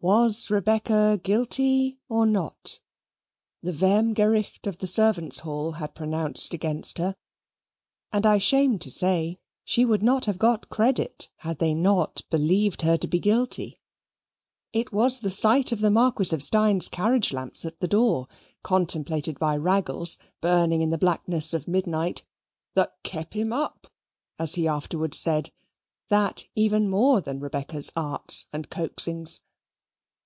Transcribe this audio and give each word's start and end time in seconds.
"Was 0.00 0.50
Rebecca 0.50 1.18
guilty 1.22 1.98
or 2.10 2.26
not?" 2.26 2.80
the 3.62 3.72
Vehmgericht 3.72 4.66
of 4.66 4.76
the 4.76 4.86
servants' 4.86 5.38
hall 5.38 5.72
had 5.72 5.94
pronounced 5.94 6.52
against 6.52 6.98
her. 6.98 7.16
And, 8.12 8.26
I 8.26 8.36
shame 8.36 8.78
to 8.80 8.90
say, 8.90 9.38
she 9.64 9.86
would 9.86 10.02
not 10.02 10.26
have 10.26 10.38
got 10.38 10.68
credit 10.68 11.30
had 11.36 11.58
they 11.58 11.72
not 11.72 12.20
believed 12.28 12.82
her 12.82 12.98
to 12.98 13.08
be 13.08 13.18
guilty. 13.18 13.80
It 14.74 14.92
was 14.92 15.20
the 15.20 15.30
sight 15.30 15.72
of 15.72 15.80
the 15.80 15.90
Marquis 15.90 16.34
of 16.34 16.42
Steyne's 16.42 16.90
carriage 16.90 17.32
lamps 17.32 17.64
at 17.64 17.76
her 17.80 17.86
door, 17.86 18.28
contemplated 18.62 19.38
by 19.38 19.56
Raggles, 19.56 20.18
burning 20.42 20.82
in 20.82 20.90
the 20.90 20.98
blackness 20.98 21.54
of 21.54 21.66
midnight, 21.66 22.26
"that 22.74 22.92
kep 23.04 23.32
him 23.32 23.54
up," 23.54 23.86
as 24.38 24.56
he 24.56 24.68
afterwards 24.68 25.18
said, 25.18 25.50
that 26.10 26.44
even 26.54 26.90
more 26.90 27.22
than 27.22 27.40
Rebecca's 27.40 27.90
arts 27.96 28.48
and 28.52 28.68
coaxings. 28.68 29.40